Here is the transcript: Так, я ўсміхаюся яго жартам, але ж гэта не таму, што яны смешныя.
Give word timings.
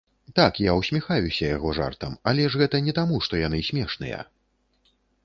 Так, 0.37 0.53
я 0.69 0.73
ўсміхаюся 0.77 1.45
яго 1.49 1.73
жартам, 1.79 2.15
але 2.31 2.47
ж 2.53 2.63
гэта 2.63 2.81
не 2.87 2.97
таму, 3.01 3.21
што 3.27 3.33
яны 3.45 3.61
смешныя. 3.69 4.19